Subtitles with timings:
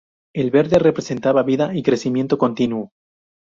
[0.33, 2.89] El verde representaba vida y crecimiento continuo.